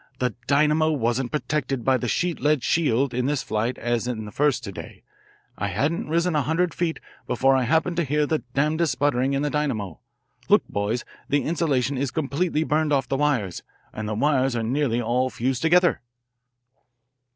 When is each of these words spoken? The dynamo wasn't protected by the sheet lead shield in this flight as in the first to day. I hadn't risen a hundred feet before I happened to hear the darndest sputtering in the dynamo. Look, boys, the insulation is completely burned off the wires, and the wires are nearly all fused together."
The 0.17 0.33
dynamo 0.47 0.89
wasn't 0.93 1.31
protected 1.31 1.85
by 1.85 1.97
the 1.97 2.07
sheet 2.07 2.39
lead 2.41 2.63
shield 2.63 3.13
in 3.13 3.27
this 3.27 3.43
flight 3.43 3.77
as 3.77 4.07
in 4.07 4.25
the 4.25 4.31
first 4.31 4.63
to 4.63 4.71
day. 4.71 5.03
I 5.59 5.67
hadn't 5.67 6.09
risen 6.09 6.35
a 6.35 6.41
hundred 6.41 6.73
feet 6.73 6.99
before 7.27 7.55
I 7.55 7.65
happened 7.65 7.97
to 7.97 8.03
hear 8.03 8.25
the 8.25 8.41
darndest 8.55 8.93
sputtering 8.93 9.33
in 9.33 9.43
the 9.43 9.51
dynamo. 9.51 9.99
Look, 10.49 10.67
boys, 10.67 11.05
the 11.29 11.43
insulation 11.43 11.99
is 11.99 12.09
completely 12.09 12.63
burned 12.63 12.91
off 12.91 13.07
the 13.09 13.15
wires, 13.17 13.61
and 13.93 14.09
the 14.09 14.15
wires 14.15 14.55
are 14.55 14.63
nearly 14.63 14.99
all 14.99 15.29
fused 15.29 15.61
together." 15.61 16.01